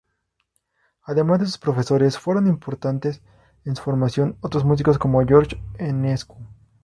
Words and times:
Además 1.03 1.37
de 1.39 1.45
sus 1.45 1.59
profesores, 1.59 2.17
fueron 2.17 2.47
importantes 2.47 3.21
en 3.65 3.75
su 3.75 3.83
formación 3.83 4.35
otros 4.41 4.65
músicos, 4.65 4.97
como 4.97 5.23
George 5.27 5.61
Enescu. 5.77 6.37